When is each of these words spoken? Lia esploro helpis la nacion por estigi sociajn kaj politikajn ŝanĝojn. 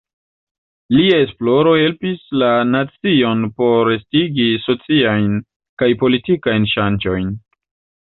Lia 0.95 1.19
esploro 1.25 1.73
helpis 1.81 2.23
la 2.45 2.49
nacion 2.71 3.45
por 3.61 3.93
estigi 3.99 4.49
sociajn 4.67 5.39
kaj 5.83 5.95
politikajn 6.05 6.71
ŝanĝojn. 6.77 7.35